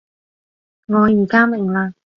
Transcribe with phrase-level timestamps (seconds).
[0.87, 1.93] 我而家明喇